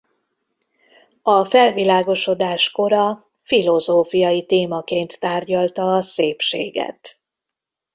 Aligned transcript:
A 1.21 1.45
felvilágosodás 1.45 2.71
kora 2.71 3.31
filozófiai 3.43 4.45
témaként 4.45 5.19
tárgyalta 5.19 5.95
a 5.95 6.01
szépséget. 6.01 7.19